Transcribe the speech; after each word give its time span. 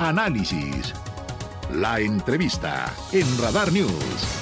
Análisis. 0.00 0.94
La 1.74 2.00
entrevista 2.00 2.90
en 3.12 3.26
Radar 3.38 3.70
News. 3.70 4.39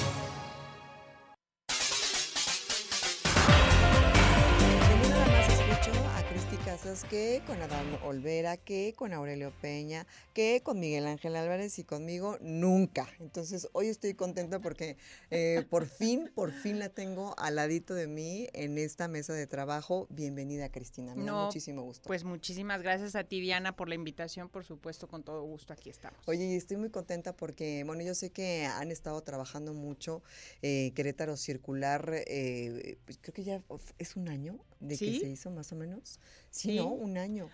Que 7.09 7.41
con 7.47 7.59
Adán 7.59 7.87
Olvera, 8.05 8.57
que 8.57 8.93
con 8.95 9.13
Aurelio 9.13 9.51
Peña, 9.61 10.05
que 10.35 10.61
con 10.63 10.79
Miguel 10.79 11.07
Ángel 11.07 11.35
Álvarez 11.35 11.79
y 11.79 11.83
conmigo 11.83 12.37
nunca. 12.39 13.09
Entonces 13.19 13.67
hoy 13.71 13.87
estoy 13.87 14.13
contenta 14.13 14.59
porque 14.59 14.95
eh, 15.31 15.65
por 15.71 15.87
fin, 15.87 16.29
por 16.35 16.51
fin 16.51 16.77
la 16.77 16.89
tengo 16.89 17.33
al 17.39 17.55
ladito 17.55 17.95
de 17.95 18.05
mí 18.05 18.47
en 18.53 18.77
esta 18.77 19.07
mesa 19.07 19.33
de 19.33 19.47
trabajo. 19.47 20.05
Bienvenida 20.11 20.71
Cristina, 20.71 21.15
me 21.15 21.25
da 21.25 21.45
muchísimo 21.45 21.81
gusto. 21.81 22.05
Pues 22.05 22.23
muchísimas 22.23 22.83
gracias 22.83 23.15
a 23.15 23.23
ti 23.23 23.41
Diana 23.41 23.75
por 23.75 23.89
la 23.89 23.95
invitación, 23.95 24.47
por 24.47 24.63
supuesto 24.63 25.07
con 25.07 25.23
todo 25.23 25.41
gusto 25.41 25.73
aquí 25.73 25.89
estamos. 25.89 26.19
Oye, 26.27 26.55
estoy 26.55 26.77
muy 26.77 26.91
contenta 26.91 27.35
porque, 27.35 27.83
bueno, 27.87 28.03
yo 28.03 28.13
sé 28.13 28.29
que 28.29 28.67
han 28.67 28.91
estado 28.91 29.19
trabajando 29.23 29.73
mucho 29.73 30.21
eh, 30.61 30.91
Querétaro 30.93 31.37
Circular, 31.37 32.07
eh, 32.27 32.99
pues, 33.05 33.17
creo 33.19 33.33
que 33.33 33.43
ya 33.43 33.63
es 33.97 34.15
un 34.15 34.29
año 34.29 34.59
de 34.79 34.97
que 34.97 35.19
se 35.19 35.29
hizo 35.29 35.51
más 35.51 35.71
o 35.71 35.75
menos. 35.75 36.19
Sí, 36.49 36.77
¿no? 36.77 36.87
Un 36.87 37.17
año. 37.17 37.49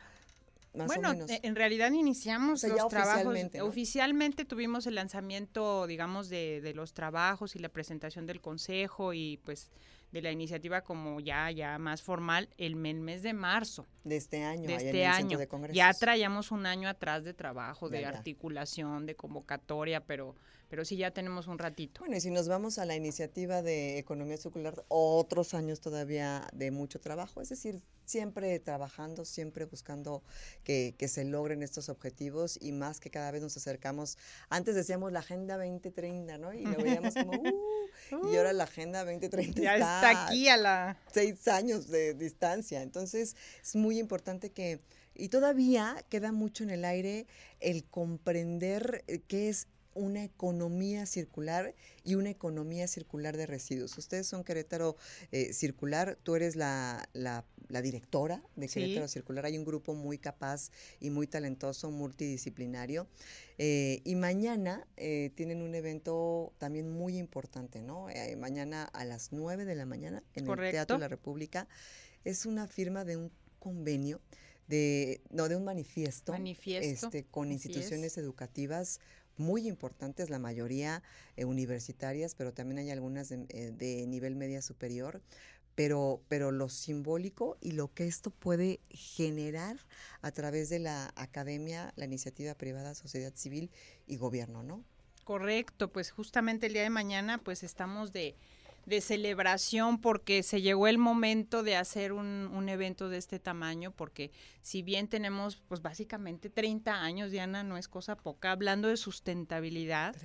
Más 0.74 0.88
bueno, 0.88 1.12
o 1.12 1.14
menos. 1.14 1.32
En 1.42 1.56
realidad 1.56 1.92
iniciamos 1.92 2.64
los 2.64 2.88
trabajos. 2.90 3.26
Oficialmente, 3.26 3.62
oficialmente, 3.62 4.46
tuvimos 4.46 4.86
el 4.88 4.96
lanzamiento, 4.96 5.88
digamos, 5.88 6.28
de, 6.30 6.62
de, 6.62 6.74
los 6.74 6.94
trabajos 6.94 7.56
y 7.56 7.60
la 7.60 7.70
presentación 7.70 8.26
del 8.26 8.42
consejo 8.42 9.14
y 9.14 9.38
pues 9.46 9.72
de 10.16 10.22
la 10.22 10.32
iniciativa 10.32 10.82
como 10.82 11.20
ya 11.20 11.52
ya 11.52 11.78
más 11.78 12.02
formal 12.02 12.48
el 12.58 12.78
mes 12.78 13.22
de 13.22 13.34
marzo 13.34 13.86
de 14.06 14.16
este 14.16 14.44
año. 14.44 14.66
De 14.66 14.76
este 14.76 15.06
año. 15.06 15.38
ya 15.74 15.94
traíamos 15.94 16.52
un 16.52 16.66
año 16.66 16.88
atrás 16.88 17.26
de 17.26 17.34
trabajo, 17.34 17.90
de 17.90 18.06
articulación, 18.06 19.06
de 19.06 19.16
convocatoria, 19.16 20.00
pero 20.00 20.36
pero 20.70 20.86
sí 20.86 20.98
ya 20.98 21.12
tenemos 21.12 21.48
un 21.48 21.60
ratito. 21.60 22.02
Bueno, 22.02 22.18
y 22.18 22.22
si 22.22 22.32
nos 22.32 22.48
vamos 22.48 22.78
a 22.78 22.86
la 22.86 22.96
iniciativa 22.96 23.62
de 23.62 23.98
economía 23.98 24.38
circular, 24.38 24.84
otros 24.88 25.54
años 25.54 25.80
todavía 25.80 26.48
de 26.54 26.72
mucho 26.72 27.00
trabajo, 27.00 27.42
es 27.42 27.50
decir, 27.50 27.82
siempre 28.06 28.60
trabajando, 28.60 29.26
siempre 29.26 29.66
buscando 29.66 30.24
que, 30.64 30.96
se 31.06 31.24
logren 31.24 31.62
estos 31.62 31.90
objetivos 31.90 32.58
y 32.60 32.72
más 32.72 33.00
que 33.00 33.12
cada 33.12 33.32
vez 33.32 33.42
nos 33.42 33.56
acercamos. 33.58 34.18
Antes 34.50 34.76
decíamos 34.76 35.12
la 35.12 35.20
Agenda 35.20 35.58
2030, 35.58 36.38
¿no? 36.40 36.54
Y 36.54 36.66
lo 36.66 36.78
veíamos 36.78 37.14
como, 37.14 37.32
uh, 38.12 38.32
y 38.32 38.38
ahora 38.38 38.54
la 38.54 38.64
Agenda 38.64 39.06
2030 39.06 39.62
ya 39.62 39.74
está, 39.76 40.26
aquí 40.26 40.48
a 40.50 40.58
la... 40.58 40.98
Seis 41.12 41.48
años 41.48 41.90
de 41.90 42.16
distancia. 42.16 42.82
Entonces, 42.82 43.36
es 43.62 43.76
muy 43.76 44.00
importante 44.00 44.52
que... 44.52 44.80
Y 45.14 45.30
todavía 45.30 45.96
queda 46.10 46.32
mucho 46.32 46.64
en 46.64 46.72
el 46.72 46.84
aire 46.84 47.28
el 47.62 47.86
comprender 47.86 49.06
eh, 49.08 49.22
qué 49.28 49.48
es 49.48 49.68
una 49.96 50.24
economía 50.24 51.06
circular 51.06 51.74
y 52.04 52.16
una 52.16 52.30
economía 52.30 52.88
circular 52.88 53.36
de 53.36 53.46
residuos. 53.48 53.98
Ustedes 53.98 54.28
son 54.28 54.44
Querétaro 54.44 54.98
eh, 55.32 55.54
Circular, 55.54 56.20
tú 56.22 56.36
eres 56.36 56.56
la, 56.56 57.10
la, 57.14 57.44
directora 57.82 58.44
de 58.56 58.68
Querétaro 58.68 59.08
Circular. 59.08 59.46
Hay 59.46 59.58
un 59.58 59.66
grupo 59.66 59.96
muy 59.96 60.18
capaz 60.18 60.70
y 61.00 61.10
muy 61.10 61.28
talentoso, 61.28 61.90
multidisciplinario. 61.92 63.08
Eh, 63.58 64.02
y 64.04 64.16
mañana 64.16 64.86
eh, 64.98 65.32
tienen 65.36 65.62
un 65.62 65.74
evento 65.74 66.54
también 66.58 66.90
muy 66.92 67.18
importante, 67.18 67.82
¿no? 67.82 68.08
mañana 68.38 68.84
a 68.84 69.06
las 69.06 69.32
9 69.32 69.66
de 69.66 69.76
la 69.76 69.86
mañana 69.86 70.24
en 70.36 70.48
el 70.48 70.72
Teatro 70.72 70.98
de 70.98 71.02
la 71.02 71.08
República. 71.08 71.68
Es 72.24 72.46
una 72.46 72.68
firma 72.68 73.06
de 73.06 73.18
un 73.18 73.32
convenio 73.60 74.22
de 74.68 75.22
no 75.30 75.48
de 75.48 75.56
un 75.56 75.64
manifiesto, 75.64 76.32
manifiesto 76.32 77.08
este 77.08 77.24
con 77.26 77.52
instituciones 77.52 78.18
educativas 78.18 79.00
muy 79.38 79.68
importantes, 79.68 80.30
la 80.30 80.40
mayoría 80.40 81.04
eh, 81.36 81.46
universitarias, 81.46 82.36
pero 82.36 82.54
también 82.54 82.80
hay 82.80 82.92
algunas 82.92 83.30
de, 83.30 83.46
eh, 83.50 84.06
nivel 84.08 84.36
media 84.36 84.62
superior, 84.62 85.22
pero, 85.76 86.22
pero 86.30 86.52
lo 86.52 86.70
simbólico 86.70 87.58
y 87.62 87.72
lo 87.72 87.94
que 87.94 88.08
esto 88.08 88.32
puede 88.32 88.80
generar 88.90 89.78
a 90.22 90.32
través 90.32 90.70
de 90.70 90.80
la 90.80 91.12
academia, 91.16 91.94
la 91.96 92.06
iniciativa 92.06 92.56
privada, 92.56 92.96
sociedad 92.96 93.34
civil 93.36 93.72
y 94.08 94.18
gobierno, 94.18 94.64
¿no? 94.64 94.84
Correcto, 95.26 95.92
pues 95.92 96.12
justamente 96.12 96.68
el 96.68 96.74
día 96.74 96.84
de 96.84 96.92
mañana 96.92 97.40
pues 97.40 97.64
estamos 97.64 98.14
de 98.14 98.36
de 98.86 99.02
celebración 99.02 100.00
porque 100.00 100.44
se 100.44 100.62
llegó 100.62 100.88
el 100.88 100.98
momento 100.98 101.64
de 101.64 101.76
hacer 101.76 102.14
un, 102.14 102.50
un, 102.54 102.70
evento 102.70 103.10
de 103.10 103.18
este 103.18 103.40
tamaño, 103.40 103.92
porque 103.92 104.32
si 104.62 104.82
bien 104.82 105.08
tenemos 105.08 105.58
pues 105.68 105.82
básicamente 105.82 106.50
30 106.50 107.02
años, 107.02 107.32
Diana, 107.32 107.64
no 107.64 107.78
es 107.78 107.88
cosa 107.88 108.16
poca, 108.16 108.52
hablando 108.52 108.88
de 108.88 108.98
sustentabilidad, 108.98 110.16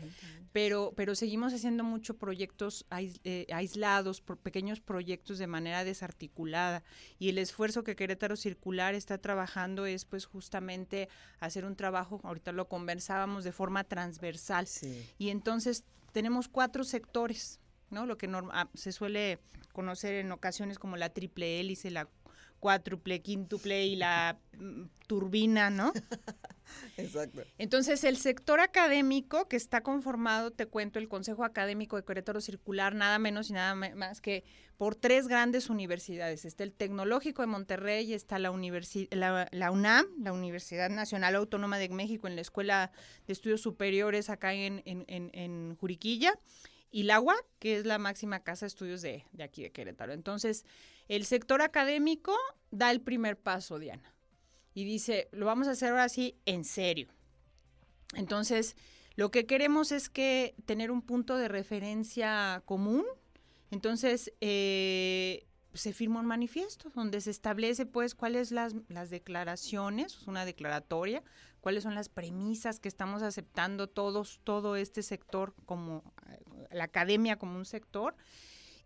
pero, 0.53 0.93
pero 0.97 1.15
seguimos 1.15 1.55
haciendo 1.55 1.85
muchos 1.85 2.17
proyectos 2.17 2.87
eh, 2.91 3.47
aislados, 3.53 4.21
por 4.21 4.37
pequeños 4.39 4.81
proyectos 4.81 5.39
de 5.39 5.47
manera 5.47 5.85
desarticulada, 5.85 6.83
y 7.19 7.29
el 7.29 7.39
esfuerzo 7.39 7.85
que 7.85 7.97
Querétaro 7.97 8.37
Circular 8.37 8.95
está 8.95 9.19
trabajando 9.19 9.87
es 9.87 10.05
pues 10.05 10.27
justamente 10.27 11.09
hacer 11.39 11.65
un 11.65 11.77
trabajo, 11.77 12.21
ahorita 12.25 12.53
lo 12.53 12.69
conversábamos, 12.69 13.45
de 13.45 13.53
forma 13.53 13.85
transversal, 13.85 14.67
y 15.19 15.31
entonces 15.31 15.85
tenemos 16.13 16.49
cuatro 16.49 16.85
sectores 16.85 17.60
¿no? 17.91 18.07
Lo 18.07 18.17
que 18.17 18.29
ah, 18.53 18.69
se 18.75 18.93
suele 18.93 19.39
conocer 19.73 20.15
en 20.15 20.33
ocasiones 20.33 20.79
como 20.79 20.97
la 20.97 21.11
triple 21.11 21.61
hélice, 21.61 21.91
la 21.91 22.09
cuádruple, 22.61 23.23
quíntuple 23.23 23.87
y 23.87 23.97
la 23.97 24.39
mm, 24.57 24.85
turbina, 25.07 25.71
¿no? 25.71 25.93
Exacto. 26.97 27.43
Entonces, 27.59 28.05
el 28.05 28.17
sector 28.17 28.61
académico 28.61 29.49
que 29.49 29.57
está 29.57 29.81
conformado, 29.81 30.53
te 30.53 30.67
cuento, 30.67 30.99
el 30.99 31.09
Consejo 31.09 31.45
Académico 31.45 31.97
de 31.97 32.05
Querétaro 32.05 32.41
Circular, 32.41 32.95
nada 32.95 33.19
menos 33.19 33.51
y 33.51 33.55
nada 33.55 33.75
más 33.75 34.21
que 34.21 34.45
por 34.77 34.95
tres 34.95 35.27
grandes 35.27 35.69
universidades. 35.69 36.45
Está 36.45 36.63
el 36.63 36.73
Tecnológico 36.73 37.43
de 37.43 37.49
Monterrey, 37.49 38.13
está 38.13 38.39
la, 38.39 38.51
la, 39.11 39.49
la, 39.51 39.71
UNAM, 39.71 40.07
la 40.23 40.33
Universidad 40.33 40.91
Nacional 40.91 41.35
Autónoma 41.35 41.79
de 41.79 41.89
México, 41.89 42.29
en 42.29 42.37
la 42.37 42.43
Escuela 42.43 42.93
de 43.27 43.33
Estudios 43.33 43.63
Superiores 43.63 44.31
acá 44.31 44.55
en, 44.55 44.83
en, 44.85 45.05
en, 45.09 45.31
en 45.33 45.77
Juriquilla, 45.77 46.35
y 46.91 47.05
la 47.05 47.21
UAC, 47.21 47.45
que 47.59 47.77
es 47.77 47.87
la 47.87 47.99
máxima 47.99 48.41
casa 48.41 48.67
de 48.67 48.69
estudios 48.69 49.03
de, 49.03 49.25
aquí 49.43 49.63
de 49.63 49.71
Querétaro. 49.71 50.13
Entonces, 50.13 50.65
el 51.09 51.25
sector 51.25 51.63
académico 51.63 52.37
da 52.71 52.91
el 52.91 53.01
primer 53.01 53.39
paso, 53.39 53.79
Diana, 53.79 54.15
y 54.75 54.85
dice, 54.85 55.29
lo 55.33 55.47
vamos 55.47 55.69
a 55.69 55.73
hacer 55.73 55.91
ahora 55.91 56.09
sí 56.09 56.37
en 56.47 56.65
serio. 56.65 57.09
Entonces, 58.15 58.77
lo 59.15 59.31
que 59.31 59.47
queremos 59.47 59.93
es 59.93 60.09
que 60.09 60.55
tener 60.67 60.91
un 60.91 61.03
punto 61.03 61.37
de 61.37 61.49
referencia 61.49 62.63
común. 62.65 63.05
Entonces, 63.71 64.33
eh, 64.41 65.47
se 65.75 65.93
firma 65.93 66.21
un 66.21 66.27
manifiesto 66.27 66.91
donde 66.95 67.21
se 67.21 67.31
establece 67.31 67.87
pues 67.87 68.15
cuáles 68.15 68.51
las, 68.51 68.75
las 68.89 69.11
declaraciones, 69.11 70.27
una 70.27 70.45
declaratoria, 70.45 71.23
cuáles 71.61 71.83
son 71.83 71.95
las 71.95 72.09
premisas 72.09 72.81
que 72.81 72.89
estamos 72.89 73.23
aceptando 73.23 73.89
todos, 73.89 74.41
todo 74.45 74.77
este 74.77 75.03
sector 75.03 75.55
como 75.67 76.03
eh, 76.29 76.67
la 76.73 76.85
academia 76.85 77.37
como 77.37 77.57
un 77.57 77.65
sector 77.65 78.17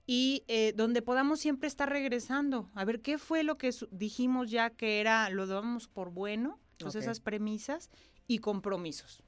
y 0.06 0.44
eh, 0.48 0.72
donde 0.76 1.02
podamos 1.02 1.40
siempre 1.40 1.66
estar 1.66 1.88
regresando 1.88 2.70
a 2.74 2.84
ver 2.84 3.00
qué 3.00 3.18
fue 3.18 3.42
lo 3.42 3.56
que 3.56 3.70
dijimos 3.90 4.50
ya 4.50 4.70
que 4.70 5.00
era, 5.00 5.30
lo 5.30 5.46
damos 5.46 5.88
por 5.88 6.10
bueno, 6.10 6.60
pues 6.78 6.94
esas 6.94 7.20
premisas 7.20 7.90
y 8.26 8.38
compromisos. 8.38 9.22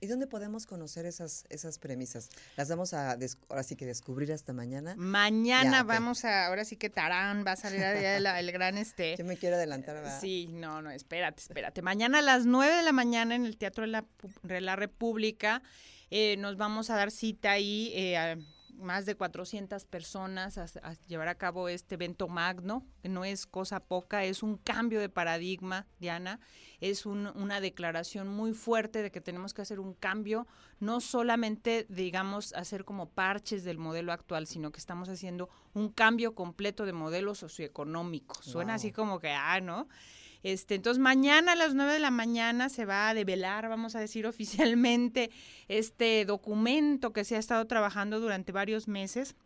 ¿Y 0.00 0.06
dónde 0.06 0.26
podemos 0.26 0.66
conocer 0.66 1.06
esas, 1.06 1.44
esas 1.48 1.78
premisas? 1.78 2.30
¿Las 2.56 2.68
vamos 2.68 2.94
a 2.94 3.18
ahora 3.48 3.62
sí 3.62 3.74
que 3.76 3.84
descubrir 3.84 4.32
hasta 4.32 4.52
mañana? 4.52 4.94
Mañana 4.96 5.82
vamos 5.82 6.24
a, 6.24 6.46
ahora 6.46 6.64
sí 6.64 6.76
que 6.76 6.88
Tarán 6.88 7.44
va 7.46 7.52
a 7.52 7.56
salir 7.56 7.82
el 7.82 8.52
gran 8.52 8.78
este. 8.78 9.16
Yo 9.16 9.24
me 9.24 9.36
quiero 9.36 9.56
adelantar, 9.56 9.96
¿verdad? 9.96 10.20
Sí, 10.20 10.48
no, 10.50 10.82
no, 10.82 10.90
espérate, 10.90 11.42
espérate. 11.42 11.82
Mañana 11.82 12.18
a 12.18 12.22
las 12.22 12.46
9 12.46 12.76
de 12.76 12.82
la 12.82 12.92
mañana 12.92 13.34
en 13.34 13.44
el 13.44 13.56
Teatro 13.56 13.82
de 13.82 13.88
la, 13.88 14.04
de 14.42 14.60
la 14.60 14.76
República 14.76 15.62
eh, 16.10 16.36
nos 16.38 16.56
vamos 16.56 16.90
a 16.90 16.96
dar 16.96 17.10
cita 17.10 17.52
ahí. 17.52 17.92
Eh, 17.94 18.36
más 18.78 19.06
de 19.06 19.14
400 19.14 19.84
personas 19.84 20.58
a, 20.58 20.66
llevar 21.06 21.28
a 21.28 21.36
cabo 21.36 21.68
este 21.68 21.96
evento 21.96 22.28
magno, 22.28 22.86
que 23.02 23.08
no 23.08 23.24
es 23.24 23.46
cosa 23.46 23.80
poca, 23.80 24.24
es 24.24 24.42
un 24.42 24.56
cambio 24.56 25.00
de 25.00 25.08
paradigma, 25.08 25.86
Diana, 25.98 26.40
es 26.80 27.06
una 27.06 27.60
declaración 27.60 28.28
muy 28.28 28.52
fuerte 28.52 29.02
de 29.02 29.10
que 29.10 29.20
tenemos 29.20 29.54
que 29.54 29.62
hacer 29.62 29.80
un 29.80 29.94
cambio, 29.94 30.46
no 30.80 31.00
solamente, 31.00 31.86
digamos, 31.88 32.52
hacer 32.54 32.84
como 32.84 33.10
parches 33.10 33.64
del 33.64 33.78
modelo 33.78 34.12
actual, 34.12 34.46
sino 34.46 34.70
que 34.70 34.78
estamos 34.78 35.08
haciendo 35.08 35.48
un 35.74 35.90
cambio 35.90 36.34
completo 36.34 36.86
de 36.86 36.92
modelo 36.92 37.34
socioeconómico. 37.34 38.42
Suena 38.42 38.74
así 38.74 38.92
como 38.92 39.18
que, 39.18 39.30
ah, 39.30 39.60
¿no? 39.60 39.88
Este, 40.42 40.76
entonces 40.76 41.00
mañana 41.00 41.52
a 41.52 41.56
las 41.56 41.74
9 41.74 41.94
de 41.94 41.98
la 41.98 42.10
mañana 42.10 42.68
se 42.68 42.84
va 42.84 43.08
a 43.08 43.14
develar, 43.14 43.68
vamos 43.68 43.96
a 43.96 44.00
decir 44.00 44.26
oficialmente, 44.28 45.30
este 45.68 46.24
documento 46.24 47.12
que 47.12 47.24
se 47.24 47.36
ha 47.36 47.38
estado 47.38 47.66
trabajando 47.66 48.20
durante 48.20 48.52
varios 48.52 48.88
meses 48.88 49.36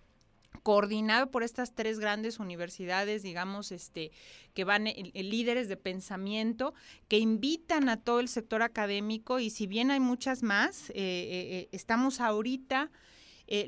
coordinado 0.63 1.31
por 1.31 1.43
estas 1.43 1.75
tres 1.75 1.99
grandes 1.99 2.39
universidades, 2.39 3.23
digamos, 3.23 3.73
este, 3.73 4.13
que 4.55 4.65
van 4.65 4.87
eh, 4.87 5.11
eh, 5.15 5.23
líderes 5.23 5.69
de 5.69 5.77
pensamiento, 5.77 6.73
que 7.09 7.19
invitan 7.19 7.89
a 7.89 7.97
todo 8.01 8.21
el 8.21 8.29
sector 8.29 8.63
académico 8.63 9.41
y 9.41 9.51
si 9.51 9.67
bien 9.67 9.91
hay 9.91 10.01
muchas 10.01 10.43
más, 10.43 10.93
eh, 10.95 11.69
estamos 11.73 12.21
ahorita 12.21 12.91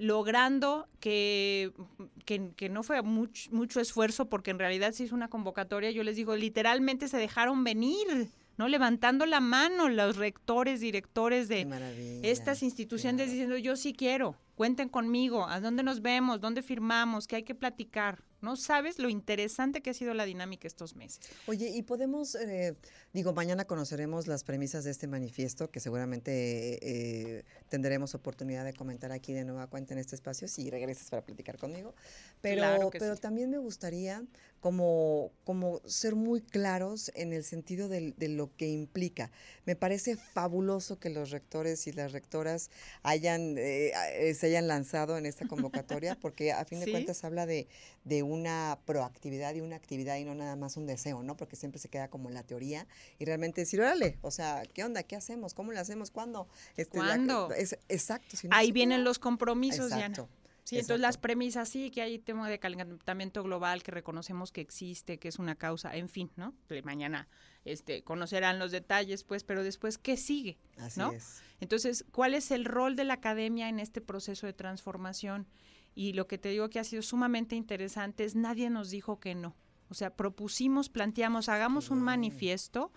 logrando 0.00 0.88
que, 0.98 1.72
que, 2.24 2.68
no 2.70 2.82
fue 2.82 3.02
mucho 3.02 3.80
esfuerzo 3.80 4.30
porque 4.30 4.50
en 4.50 4.58
realidad 4.58 4.92
se 4.92 5.04
hizo 5.04 5.14
una 5.14 5.28
convocatoria, 5.28 5.90
yo 5.90 6.02
les 6.04 6.16
digo, 6.16 6.36
literalmente 6.36 7.08
se 7.08 7.18
dejaron 7.18 7.64
venir 7.64 8.30
¿no? 8.56 8.68
Levantando 8.68 9.26
la 9.26 9.40
mano 9.40 9.88
los 9.88 10.16
rectores, 10.16 10.80
directores 10.80 11.48
de 11.48 12.20
estas 12.22 12.62
instituciones 12.62 13.30
diciendo, 13.30 13.56
yo 13.56 13.76
sí 13.76 13.92
quiero, 13.92 14.36
cuenten 14.54 14.88
conmigo, 14.88 15.48
¿a 15.48 15.60
dónde 15.60 15.82
nos 15.82 16.02
vemos? 16.02 16.40
¿Dónde 16.40 16.62
firmamos? 16.62 17.26
¿Qué 17.26 17.36
hay 17.36 17.42
que 17.42 17.54
platicar? 17.54 18.22
No 18.44 18.56
sabes 18.56 18.98
lo 18.98 19.08
interesante 19.08 19.80
que 19.80 19.90
ha 19.90 19.94
sido 19.94 20.12
la 20.12 20.26
dinámica 20.26 20.68
estos 20.68 20.94
meses. 20.96 21.20
Oye, 21.46 21.70
y 21.70 21.82
podemos, 21.82 22.34
eh, 22.34 22.76
digo, 23.14 23.32
mañana 23.32 23.64
conoceremos 23.64 24.26
las 24.26 24.44
premisas 24.44 24.84
de 24.84 24.90
este 24.90 25.06
manifiesto, 25.06 25.70
que 25.70 25.80
seguramente 25.80 26.78
eh, 26.82 27.44
tendremos 27.70 28.14
oportunidad 28.14 28.66
de 28.66 28.74
comentar 28.74 29.12
aquí 29.12 29.32
de 29.32 29.44
nueva 29.44 29.66
cuenta 29.66 29.94
en 29.94 30.00
este 30.00 30.14
espacio, 30.14 30.46
si 30.46 30.68
regresas 30.68 31.08
para 31.08 31.24
platicar 31.24 31.56
conmigo. 31.56 31.94
Pero, 32.42 32.90
pero 32.90 33.16
también 33.16 33.48
me 33.48 33.58
gustaría 33.58 34.22
como, 34.64 35.30
como 35.44 35.82
ser 35.84 36.14
muy 36.14 36.40
claros 36.40 37.12
en 37.14 37.34
el 37.34 37.44
sentido 37.44 37.86
de, 37.86 38.14
de, 38.16 38.28
lo 38.28 38.56
que 38.56 38.66
implica. 38.66 39.30
Me 39.66 39.76
parece 39.76 40.16
fabuloso 40.16 40.98
que 40.98 41.10
los 41.10 41.30
rectores 41.32 41.86
y 41.86 41.92
las 41.92 42.12
rectoras 42.12 42.70
hayan, 43.02 43.56
eh, 43.58 43.92
se 44.34 44.46
hayan 44.46 44.66
lanzado 44.66 45.18
en 45.18 45.26
esta 45.26 45.46
convocatoria, 45.46 46.18
porque 46.18 46.50
a 46.52 46.64
fin 46.64 46.80
de 46.80 46.86
cuentas 46.90 47.24
habla 47.24 47.44
de, 47.44 47.68
de 48.04 48.22
una 48.22 48.78
proactividad 48.86 49.54
y 49.54 49.60
una 49.60 49.76
actividad 49.76 50.16
y 50.16 50.24
no 50.24 50.34
nada 50.34 50.56
más 50.56 50.78
un 50.78 50.86
deseo, 50.86 51.22
¿no? 51.22 51.36
Porque 51.36 51.56
siempre 51.56 51.78
se 51.78 51.90
queda 51.90 52.08
como 52.08 52.30
en 52.30 52.34
la 52.34 52.42
teoría 52.42 52.86
y 53.18 53.26
realmente 53.26 53.60
decir, 53.60 53.82
órale, 53.82 54.16
o 54.22 54.30
sea, 54.30 54.62
¿qué 54.72 54.82
onda? 54.82 55.02
¿Qué 55.02 55.14
hacemos? 55.14 55.52
¿Cómo 55.52 55.72
lo 55.72 55.78
hacemos? 55.78 56.10
¿Cuándo? 56.10 56.48
Este, 56.78 56.96
¿Cuándo? 56.96 57.52
es, 57.52 57.76
exacto. 57.90 58.34
Ahí 58.48 58.72
vienen 58.72 59.04
los 59.04 59.18
compromisos, 59.18 59.92
exacto. 59.92 60.26
Sí, 60.64 60.76
entonces 60.76 61.00
las 61.00 61.18
premisas, 61.18 61.68
sí, 61.68 61.90
que 61.90 62.00
hay 62.02 62.18
tema 62.18 62.48
de 62.48 62.58
calentamiento 62.58 63.42
global 63.42 63.82
que 63.82 63.92
reconocemos 63.92 64.50
que 64.50 64.62
existe, 64.62 65.18
que 65.18 65.28
es 65.28 65.38
una 65.38 65.54
causa, 65.54 65.94
en 65.94 66.08
fin, 66.08 66.30
¿no? 66.36 66.54
Mañana 66.84 67.28
este, 67.64 68.02
conocerán 68.02 68.58
los 68.58 68.72
detalles, 68.72 69.24
pues, 69.24 69.44
pero 69.44 69.62
después, 69.62 69.98
¿qué 69.98 70.16
sigue? 70.16 70.58
Así 70.78 71.00
¿no? 71.00 71.12
Es. 71.12 71.42
Entonces, 71.60 72.04
¿cuál 72.10 72.34
es 72.34 72.50
el 72.50 72.64
rol 72.64 72.96
de 72.96 73.04
la 73.04 73.14
academia 73.14 73.68
en 73.68 73.78
este 73.78 74.00
proceso 74.00 74.46
de 74.46 74.54
transformación? 74.54 75.46
y 75.94 76.12
lo 76.12 76.26
que 76.26 76.38
te 76.38 76.48
digo 76.48 76.70
que 76.70 76.80
ha 76.80 76.84
sido 76.84 77.02
sumamente 77.02 77.56
interesante 77.56 78.24
es 78.24 78.34
nadie 78.34 78.70
nos 78.70 78.90
dijo 78.90 79.20
que 79.20 79.34
no. 79.34 79.54
O 79.88 79.94
sea, 79.94 80.16
propusimos, 80.16 80.88
planteamos, 80.88 81.48
hagamos 81.48 81.90
un 81.90 82.02
manifiesto 82.02 82.90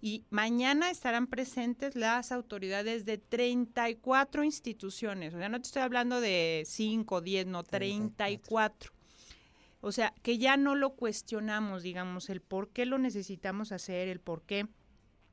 y 0.00 0.24
mañana 0.30 0.90
estarán 0.90 1.26
presentes 1.26 1.96
las 1.96 2.32
autoridades 2.32 3.04
de 3.04 3.18
34 3.18 4.44
instituciones. 4.44 5.34
O 5.34 5.38
sea, 5.38 5.48
no 5.48 5.60
te 5.60 5.66
estoy 5.66 5.82
hablando 5.82 6.20
de 6.20 6.64
5, 6.66 7.20
10, 7.20 7.46
no, 7.46 7.62
34. 7.62 8.92
O 9.80 9.92
sea, 9.92 10.12
que 10.22 10.38
ya 10.38 10.56
no 10.56 10.74
lo 10.74 10.94
cuestionamos, 10.94 11.82
digamos, 11.82 12.28
el 12.28 12.40
por 12.40 12.70
qué 12.70 12.86
lo 12.86 12.98
necesitamos 12.98 13.72
hacer, 13.72 14.08
el 14.08 14.20
por 14.20 14.42
qué 14.42 14.68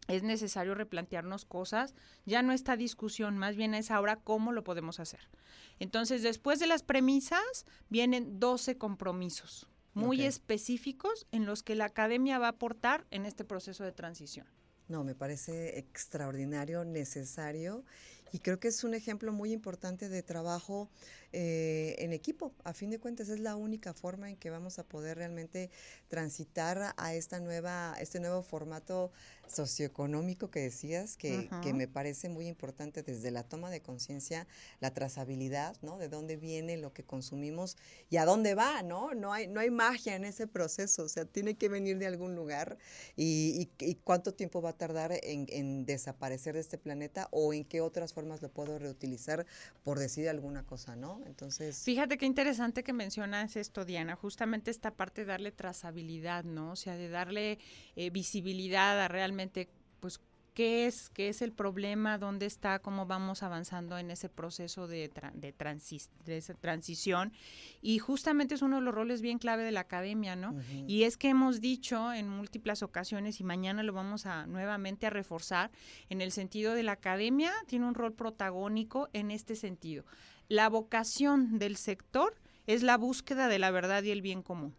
es 0.07 0.24
necesario 0.24 0.75
replantearnos 0.75 1.45
cosas, 1.45 1.95
ya 2.25 2.42
no 2.42 2.51
está 2.51 2.75
discusión, 2.75 3.38
más 3.38 3.56
bien 3.56 3.74
es 3.74 3.89
ahora 3.89 4.18
cómo 4.18 4.51
lo 4.51 4.63
podemos 4.63 5.00
hacer. 5.00 5.21
Entonces, 5.80 6.24
después 6.24 6.60
de 6.60 6.68
las 6.68 6.83
premisas, 6.83 7.65
vienen 7.89 8.39
12 8.39 8.77
compromisos 8.77 9.68
muy 9.94 10.24
específicos 10.24 11.28
en 11.31 11.45
los 11.45 11.63
que 11.63 11.75
la 11.75 11.86
academia 11.86 12.40
va 12.40 12.48
a 12.48 12.51
aportar 12.51 13.06
en 13.12 13.25
este 13.25 13.44
proceso 13.44 13.84
de 13.84 13.92
transición. 13.92 14.48
No, 14.88 15.04
me 15.04 15.16
parece 15.16 15.80
extraordinario, 15.80 16.84
necesario 16.84 17.84
y 18.31 18.40
creo 18.40 18.60
que 18.60 18.68
es 18.68 18.84
un 18.84 18.94
ejemplo 18.94 19.31
muy 19.31 19.54
importante 19.54 20.10
de 20.10 20.24
trabajo 20.24 20.90
eh, 21.35 21.95
en 21.97 22.13
equipo. 22.13 22.53
A 22.63 22.74
fin 22.74 22.91
de 22.91 23.00
cuentas 23.00 23.27
es 23.30 23.39
la 23.39 23.56
única 23.56 23.94
forma 23.95 24.30
en 24.30 24.38
que 24.38 24.51
vamos 24.51 24.77
a 24.77 24.83
poder 24.83 25.18
realmente 25.18 25.71
transitar 26.07 26.94
a 26.95 27.13
esta 27.15 27.39
nueva, 27.39 27.95
este 28.00 28.19
nuevo 28.19 28.44
formato 28.44 29.12
socioeconómico 29.47 30.51
que 30.51 30.62
decías, 30.62 31.18
que, 31.18 31.50
que 31.63 31.74
me 31.74 31.88
parece 31.88 32.30
muy 32.30 32.47
importante 32.47 33.03
desde 33.03 33.31
la 33.31 33.44
toma 33.44 33.71
de 33.71 33.81
conciencia, 33.81 34.47
la 34.80 34.94
trazabilidad, 34.94 35.75
¿no? 35.81 35.97
De 35.97 36.07
dónde 36.07 36.38
viene 36.38 36.77
lo 36.77 36.94
que 36.94 37.03
consumimos 37.03 37.77
y 38.09 38.18
a 38.18 38.25
dónde 38.25 38.56
va, 38.56 38.83
¿no? 38.83 39.13
No 39.13 39.33
hay, 39.33 39.47
no 39.47 39.59
hay 39.59 39.71
magia 39.71 40.15
en 40.15 40.25
ese 40.25 40.47
proceso, 40.47 41.03
o 41.03 41.09
sea, 41.09 41.25
tiene 41.25 41.56
que 41.56 41.68
venir 41.68 41.97
de 41.97 42.06
algún 42.07 42.36
lugar 42.36 42.77
y, 43.15 43.69
y, 43.79 43.95
cuánto 43.95 44.33
tiempo 44.33 44.62
va 44.62 44.71
a 44.71 44.77
tardar 44.77 45.12
en, 45.24 45.47
en 45.50 45.86
desaparecer 45.86 46.53
de 46.53 46.62
este 46.62 46.77
planeta 46.77 47.27
o 47.31 47.53
en 47.53 47.65
qué 47.65 47.81
otras 47.81 48.13
formas 48.13 48.41
lo 48.41 48.50
puedo 48.50 48.79
reutilizar 48.79 49.45
por 49.83 50.00
decir 50.00 50.29
alguna 50.29 50.63
cosa, 50.65 50.95
¿no? 50.95 51.23
Entonces. 51.25 51.84
Fíjate 51.84 52.18
qué 52.18 52.25
interesante 52.25 52.84
que 52.84 52.94
mencionas 52.94 53.56
esto, 53.56 53.86
Diana, 53.86 54.16
justamente 54.16 54.72
esta 54.72 54.92
parte 54.92 55.22
de 55.22 55.28
darle 55.28 55.52
trazabilidad, 55.52 56.44
¿no? 56.44 56.72
O 56.72 56.75
sea, 56.75 56.96
de 56.96 57.10
darle 57.10 57.60
eh, 57.96 58.10
visibilidad 58.10 59.00
a 59.00 59.08
realmente, 59.08 59.70
pues, 60.00 60.20
qué 60.54 60.86
es, 60.86 61.10
qué 61.10 61.30
es 61.30 61.42
el 61.42 61.52
problema, 61.52 62.18
dónde 62.18 62.46
está, 62.46 62.80
cómo 62.80 63.06
vamos 63.06 63.44
avanzando 63.44 63.98
en 63.98 64.12
ese 64.12 64.30
proceso 64.30 64.88
de, 64.88 65.12
de, 65.34 66.54
transición. 66.62 67.34
Y 67.81 68.00
justamente 68.00 68.56
es 68.56 68.62
uno 68.62 68.78
de 68.78 68.84
los 68.84 68.94
roles 68.94 69.22
bien 69.22 69.40
clave 69.40 69.64
de 69.64 69.72
la 69.72 69.81
academia, 69.81 70.36
¿no? 70.36 70.56
Y 70.88 71.04
es 71.04 71.18
que 71.18 71.30
hemos 71.30 71.60
dicho 71.60 72.14
en 72.14 72.30
múltiples 72.30 72.84
ocasiones 72.84 73.40
y 73.40 73.44
mañana 73.44 73.84
lo 73.84 73.94
vamos 73.94 74.25
a 74.25 74.46
nuevamente 74.46 75.08
a 75.08 75.10
reforzar, 75.10 75.72
en 76.10 76.22
el 76.22 76.31
sentido 76.31 76.74
de 76.74 76.84
la 76.84 76.94
academia 76.94 77.52
tiene 77.68 77.88
un 77.88 77.96
rol 77.96 78.14
protagónico 78.14 79.10
en 79.14 79.31
este 79.31 79.56
sentido 79.56 80.06
la 80.50 80.69
vocación 80.69 81.60
del 81.60 81.78
sector 81.78 82.36
es 82.68 82.84
la 82.84 82.98
búsqueda 82.98 83.48
de 83.48 83.60
la 83.60 83.72
verdad 83.72 84.04
y 84.04 84.12
el 84.12 84.22
bien 84.22 84.42
común 84.42 84.75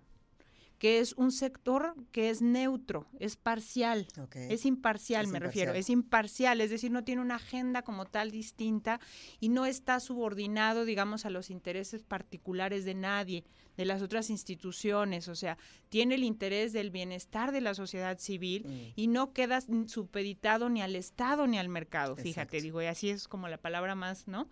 que 0.84 0.99
es 0.99 1.14
un 1.14 1.32
sector 1.32 1.94
que 2.12 2.28
es 2.28 2.43
neutro, 2.43 3.06
es 3.19 3.37
parcial, 3.37 4.06
es 4.34 4.66
imparcial, 4.66 5.28
me 5.28 5.38
refiero, 5.38 5.72
es 5.72 5.88
imparcial, 5.88 6.61
es 6.61 6.69
decir, 6.69 6.90
no 6.90 7.05
tiene 7.05 7.22
una 7.22 7.37
agenda 7.37 7.81
como 7.81 8.05
tal 8.05 8.31
distinta 8.31 9.00
y 9.40 9.49
no 9.49 9.64
está 9.64 9.99
subordinado, 9.99 10.84
digamos, 10.84 11.25
a 11.25 11.31
los 11.31 11.49
intereses 11.49 12.02
particulares 12.02 12.84
de 12.84 12.94
nadie, 12.94 13.44
de 13.78 13.84
las 13.87 14.02
otras 14.02 14.28
instituciones, 14.31 15.28
o 15.28 15.34
sea, 15.34 15.56
tiene 15.88 16.17
el 16.17 16.25
interés 16.25 16.75
del 16.75 16.90
bienestar 16.90 17.50
de 17.50 17.62
la 17.62 17.75
sociedad 17.75 18.19
civil 18.19 18.67
mm. 18.67 18.93
y 18.94 19.06
no 19.06 19.32
queda 19.32 19.60
supeditado 19.87 20.69
ni 20.69 20.82
al 20.82 20.96
Estado 20.96 21.46
ni 21.46 21.58
al 21.58 21.69
mercado, 21.69 22.14
fíjate, 22.14 22.60
digo, 22.60 22.82
y 22.82 22.87
así 22.87 23.10
es 23.10 23.26
como 23.26 23.49
la 23.49 23.58
palabra 23.58 23.94
más, 23.94 24.29
¿no? 24.29 24.48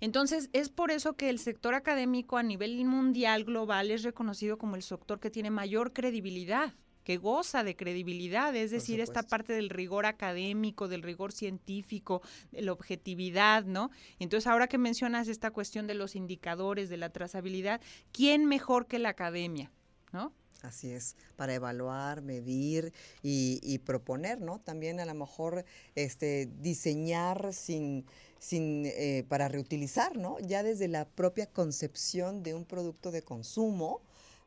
Entonces, 0.00 0.50
es 0.52 0.68
por 0.68 0.90
eso 0.90 1.14
que 1.14 1.30
el 1.30 1.38
sector 1.38 1.74
académico 1.74 2.36
a 2.36 2.42
nivel 2.42 2.84
mundial, 2.84 3.44
global, 3.44 3.90
es 3.90 4.02
reconocido 4.02 4.58
como 4.58 4.76
el 4.76 4.82
sector 4.82 5.20
que 5.20 5.30
tiene 5.30 5.50
mayor 5.50 5.92
credibilidad 5.92 6.74
que 7.04 7.16
goza 7.16 7.64
de 7.64 7.76
credibilidad, 7.76 8.54
es 8.54 8.70
decir, 8.70 9.00
esta 9.00 9.22
parte 9.22 9.52
del 9.52 9.70
rigor 9.70 10.06
académico, 10.06 10.86
del 10.86 11.02
rigor 11.02 11.32
científico, 11.32 12.22
de 12.52 12.62
la 12.62 12.72
objetividad, 12.72 13.64
¿no? 13.64 13.90
Entonces, 14.18 14.46
ahora 14.46 14.68
que 14.68 14.78
mencionas 14.78 15.28
esta 15.28 15.50
cuestión 15.50 15.86
de 15.86 15.94
los 15.94 16.14
indicadores, 16.14 16.88
de 16.88 16.98
la 16.98 17.10
trazabilidad, 17.10 17.80
¿quién 18.12 18.44
mejor 18.46 18.86
que 18.86 18.98
la 18.98 19.08
academia, 19.08 19.72
¿no? 20.12 20.32
Así 20.62 20.90
es, 20.90 21.16
para 21.36 21.54
evaluar, 21.54 22.22
medir 22.22 22.92
y, 23.22 23.60
y 23.62 23.78
proponer, 23.78 24.40
¿no? 24.40 24.60
También 24.60 25.00
a 25.00 25.06
lo 25.06 25.14
mejor 25.14 25.64
este, 25.94 26.50
diseñar 26.60 27.52
sin 27.52 28.04
sin, 28.40 28.86
eh, 28.86 29.24
para 29.28 29.48
reutilizar, 29.48 30.16
¿no? 30.16 30.38
Ya 30.40 30.62
desde 30.62 30.88
la 30.88 31.06
propia 31.06 31.46
concepción 31.46 32.42
de 32.42 32.54
un 32.54 32.64
producto 32.64 33.12
de 33.12 33.22
consumo, 33.22 34.00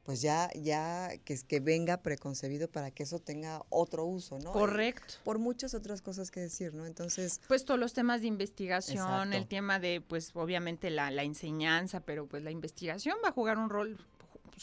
pues 0.04 0.22
ya, 0.22 0.50
ya 0.56 1.12
que, 1.24 1.38
que 1.48 1.60
venga 1.62 2.02
preconcebido 2.02 2.68
para 2.68 2.92
que 2.92 3.04
eso 3.04 3.20
tenga 3.20 3.64
otro 3.70 4.04
uso, 4.04 4.40
¿no? 4.40 4.52
Correcto. 4.52 5.14
por 5.24 5.40
muchas 5.40 5.74
otras 5.76 6.02
cosas 6.02 6.30
que 6.30 6.42
decir, 6.42 6.74
¿no? 6.74 6.86
Entonces... 6.86 7.40
Pues 7.48 7.64
todos 7.64 7.80
los 7.80 7.94
temas 7.94 8.22
de 8.22 8.28
investigación, 8.28 9.32
el 9.32 9.48
tema 9.48 9.80
de, 9.80 10.02
pues 10.02 10.32
obviamente 10.34 10.90
la, 10.90 11.10
la 11.12 11.24
enseñanza, 11.24 12.02
pero 12.02 12.28
pues 12.28 12.44
la 12.44 12.52
investigación 12.52 13.16
va 13.24 13.30
a 13.30 13.32
jugar 13.32 13.58
un 13.58 13.70
rol 13.70 13.98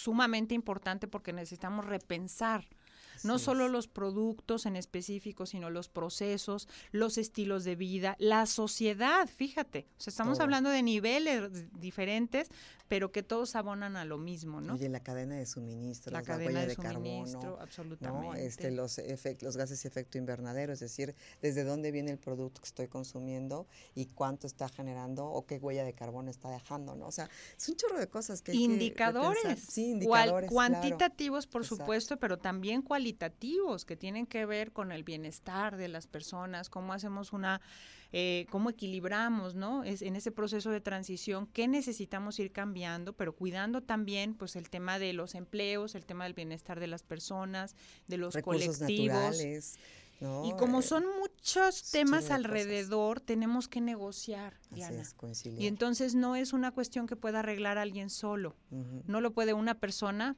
sumamente 0.02 0.54
importante 0.54 1.06
porque 1.06 1.32
necesitamos 1.32 1.84
repensar 1.84 2.64
no 3.24 3.38
solo 3.38 3.68
los 3.68 3.88
productos 3.88 4.66
en 4.66 4.76
específico, 4.76 5.46
sino 5.46 5.70
los 5.70 5.88
procesos, 5.88 6.68
los 6.92 7.18
estilos 7.18 7.64
de 7.64 7.76
vida, 7.76 8.16
la 8.18 8.46
sociedad, 8.46 9.28
fíjate, 9.28 9.86
o 9.98 10.00
sea, 10.00 10.10
estamos 10.10 10.40
hablando 10.40 10.70
de 10.70 10.82
niveles 10.82 11.70
diferentes, 11.80 12.50
pero 12.90 13.12
que 13.12 13.22
todos 13.22 13.54
abonan 13.54 13.96
a 13.96 14.04
lo 14.04 14.18
mismo, 14.18 14.60
¿no? 14.60 14.74
Oye, 14.74 14.88
la 14.88 14.98
cadena 14.98 15.36
de 15.36 15.46
suministro, 15.46 16.12
la 16.12 16.22
cadena 16.24 16.66
de, 16.66 16.74
suministro, 16.74 17.56
absolutamente. 17.60 18.44
Este, 18.44 18.72
los, 18.72 19.00
los 19.42 19.56
gases 19.56 19.80
de 19.84 19.88
efecto 19.88 20.18
invernadero, 20.18 20.72
es 20.72 20.80
decir, 20.80 21.14
desde 21.40 21.62
dónde 21.62 21.92
viene 21.92 22.10
el 22.10 22.18
producto 22.18 22.60
que 22.60 22.66
estoy 22.66 22.88
consumiendo 22.88 23.68
y 23.94 24.06
cuánto 24.06 24.48
está 24.48 24.68
generando 24.68 25.24
o 25.24 25.46
qué 25.46 25.58
huella 25.58 25.84
de 25.84 25.92
carbono 25.92 26.32
está 26.32 26.50
dejando, 26.50 26.96
¿no? 26.96 27.06
O 27.06 27.12
sea, 27.12 27.30
es 27.56 27.68
un 27.68 27.76
chorro 27.76 27.96
de 27.96 28.08
cosas 28.08 28.42
que... 28.42 28.54
Indicadores. 28.54 29.40
Que 29.44 29.54
sí, 29.54 29.90
indicadores. 29.90 30.50
cuantitativos, 30.50 31.46
por 31.46 31.64
supuesto, 31.64 32.16
pero 32.16 32.38
también 32.38 32.82
cualitativos, 32.82 33.09
que 33.84 33.96
tienen 33.96 34.26
que 34.26 34.46
ver 34.46 34.72
con 34.72 34.92
el 34.92 35.02
bienestar 35.04 35.76
de 35.76 35.88
las 35.88 36.06
personas, 36.06 36.68
cómo 36.68 36.92
hacemos 36.92 37.32
una 37.32 37.60
eh, 38.12 38.46
cómo 38.50 38.70
equilibramos, 38.70 39.54
¿no? 39.54 39.84
Es, 39.84 40.02
en 40.02 40.16
ese 40.16 40.32
proceso 40.32 40.70
de 40.70 40.80
transición, 40.80 41.46
qué 41.46 41.68
necesitamos 41.68 42.40
ir 42.40 42.50
cambiando, 42.50 43.12
pero 43.12 43.36
cuidando 43.36 43.82
también, 43.82 44.34
pues, 44.34 44.56
el 44.56 44.68
tema 44.68 44.98
de 44.98 45.12
los 45.12 45.36
empleos, 45.36 45.94
el 45.94 46.04
tema 46.06 46.24
del 46.24 46.34
bienestar 46.34 46.80
de 46.80 46.88
las 46.88 47.04
personas, 47.04 47.76
de 48.08 48.16
los 48.16 48.34
Recursos 48.34 48.78
colectivos. 48.78 49.14
Naturales. 49.14 49.78
Y 50.20 50.52
como 50.58 50.80
eh, 50.80 50.82
son 50.82 51.04
muchos 51.18 51.90
temas 51.92 52.30
alrededor, 52.30 53.20
tenemos 53.20 53.68
que 53.68 53.80
negociar, 53.80 54.54
Diana. 54.70 55.02
y 55.58 55.66
entonces 55.66 56.14
no 56.14 56.36
es 56.36 56.52
una 56.52 56.72
cuestión 56.72 57.06
que 57.06 57.16
pueda 57.16 57.38
arreglar 57.38 57.78
alguien 57.78 58.10
solo. 58.10 58.54
No 59.06 59.20
lo 59.22 59.32
puede 59.32 59.54
una 59.54 59.76
persona, 59.76 60.36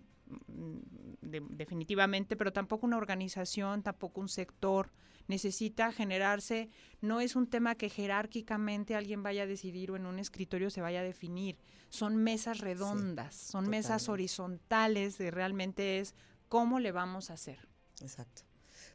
definitivamente, 1.21 2.37
pero 2.37 2.53
tampoco 2.53 2.87
una 2.87 2.97
organización, 2.97 3.83
tampoco 3.83 4.21
un 4.21 4.29
sector 4.29 4.93
necesita 5.29 5.93
generarse, 5.93 6.69
no 7.01 7.21
es 7.21 7.37
un 7.37 7.47
tema 7.47 7.75
que 7.75 7.89
jerárquicamente 7.89 8.95
alguien 8.95 9.23
vaya 9.23 9.45
a 9.45 9.47
decidir 9.47 9.91
o 9.91 9.97
en 9.97 10.07
un 10.07 10.19
escritorio 10.19 10.71
se 10.71 10.81
vaya 10.81 11.01
a 11.01 11.05
definir, 11.05 11.59
son 11.89 12.17
mesas 12.17 12.59
redondas, 12.59 13.35
son 13.35 13.69
mesas 13.69 14.09
horizontales 14.09 15.19
de 15.19 15.31
realmente 15.31 16.01
es 16.01 16.15
cómo 16.49 16.81
le 16.81 16.93
vamos 16.93 17.31
a 17.31 17.35
hacer. 17.35 17.69
Exacto. 18.01 18.43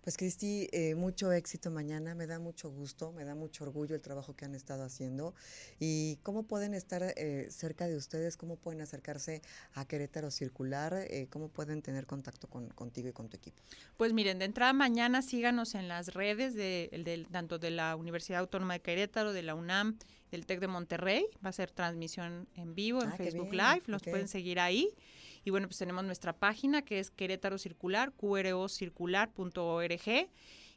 Pues 0.08 0.16
Cristi, 0.16 0.70
eh, 0.72 0.96
mucho 0.96 1.34
éxito 1.34 1.70
mañana, 1.70 2.16
me 2.16 2.28
da 2.28 2.40
mucho 2.40 2.70
gusto, 2.70 3.12
me 3.12 3.26
da 3.26 3.36
mucho 3.36 3.66
orgullo 3.66 3.94
el 3.94 4.02
trabajo 4.02 4.38
que 4.38 4.46
han 4.46 4.56
estado 4.56 4.86
haciendo 4.86 5.36
y 5.82 6.16
cómo 6.24 6.44
pueden 6.44 6.74
estar 6.74 7.04
eh, 7.04 7.48
cerca 7.50 7.90
de 7.90 7.98
ustedes, 7.98 8.38
cómo 8.38 8.56
pueden 8.56 8.80
acercarse 8.80 9.42
a 9.74 9.84
Querétaro 9.84 10.32
Circular, 10.32 10.94
eh, 10.94 11.28
cómo 11.30 11.50
pueden 11.50 11.82
tener 11.82 12.06
contacto 12.06 12.48
con, 12.48 12.70
contigo 12.70 13.10
y 13.10 13.12
con 13.12 13.28
tu 13.28 13.36
equipo. 13.36 13.62
Pues 13.98 14.14
miren, 14.14 14.40
de 14.40 14.46
entrada 14.46 14.72
mañana 14.72 15.22
síganos 15.22 15.76
en 15.76 15.90
las 15.90 16.14
redes 16.14 16.54
de, 16.56 17.26
tanto 17.30 17.60
de 17.60 17.72
la 17.72 17.98
Universidad 17.98 18.40
Autónoma 18.40 18.76
de 18.76 18.80
Querétaro, 18.80 19.34
de 19.34 19.44
la 19.44 19.56
UNAM, 19.56 20.00
del 20.32 20.46
TEC 20.46 20.62
de 20.62 20.68
Monterrey, 20.68 21.26
va 21.46 21.50
a 21.50 21.52
ser 21.52 21.70
transmisión 21.72 22.48
en 22.56 22.76
vivo 22.76 23.04
en 23.04 23.10
ah, 23.10 23.18
Facebook 23.18 23.52
Live, 23.52 23.84
los 23.88 24.04
pueden 24.04 24.30
seguir 24.30 24.62
ahí. 24.62 24.96
Y 25.44 25.52
bueno, 25.52 25.68
pues 25.68 25.78
tenemos 25.78 26.04
nuestra 26.04 26.34
página 26.34 26.84
que 26.84 27.00
es 27.00 27.12
Querétaro 27.12 27.58
Circular, 27.58 28.12
qrocircular.org. 28.14 30.30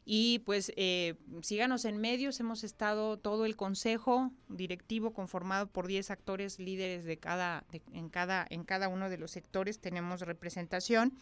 Y 0.03 0.39
pues 0.39 0.71
eh, 0.77 1.15
síganos 1.41 1.85
en 1.85 1.97
medios, 1.97 2.39
hemos 2.39 2.63
estado 2.63 3.17
todo 3.17 3.45
el 3.45 3.55
consejo 3.55 4.31
directivo 4.49 5.13
conformado 5.13 5.67
por 5.67 5.87
10 5.87 6.09
actores 6.09 6.59
líderes 6.59 7.05
de 7.05 7.17
cada, 7.17 7.65
en, 7.93 8.09
cada, 8.09 8.45
en 8.49 8.63
cada 8.63 8.87
uno 8.87 9.09
de 9.09 9.17
los 9.17 9.31
sectores, 9.31 9.79
tenemos 9.79 10.21
representación. 10.21 11.13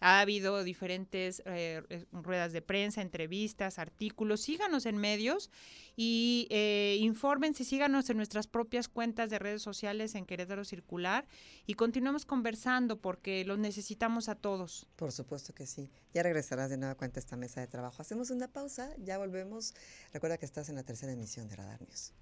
Ha 0.00 0.20
habido 0.20 0.62
diferentes 0.62 1.42
eh, 1.44 1.82
ruedas 2.12 2.52
de 2.52 2.62
prensa, 2.62 3.02
entrevistas, 3.02 3.80
artículos. 3.80 4.40
Síganos 4.40 4.86
en 4.86 4.96
medios 4.96 5.50
y 5.96 6.46
eh, 6.50 6.98
infórmense, 7.00 7.64
síganos 7.64 8.08
en 8.08 8.16
nuestras 8.16 8.46
propias 8.46 8.86
cuentas 8.86 9.30
de 9.30 9.40
redes 9.40 9.60
sociales 9.60 10.14
en 10.14 10.24
Querétaro 10.24 10.64
Circular 10.64 11.26
y 11.66 11.74
continuemos 11.74 12.24
conversando 12.24 13.00
porque 13.00 13.44
los 13.44 13.58
necesitamos 13.58 14.28
a 14.28 14.36
todos. 14.36 14.86
Por 14.94 15.10
supuesto 15.10 15.52
que 15.52 15.66
sí. 15.66 15.90
Ya 16.14 16.22
regresarás 16.22 16.70
de 16.70 16.76
nueva 16.76 16.94
cuenta 16.94 17.18
a 17.18 17.22
esta 17.22 17.36
mesa 17.36 17.60
de 17.60 17.66
trabajo. 17.66 18.00
Hacemos 18.28 18.42
una 18.42 18.52
pausa, 18.52 18.90
ya 18.98 19.16
volvemos. 19.16 19.72
Recuerda 20.12 20.36
que 20.36 20.44
estás 20.44 20.68
en 20.68 20.74
la 20.74 20.82
tercera 20.82 21.12
emisión 21.12 21.48
de 21.48 21.56
Radar 21.56 21.80
News. 21.80 22.12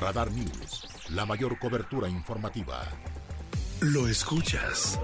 Radar 0.00 0.32
News, 0.32 0.88
la 1.10 1.26
mayor 1.26 1.60
cobertura 1.60 2.08
informativa. 2.08 2.82
Lo 3.80 4.08
escuchas. 4.08 4.98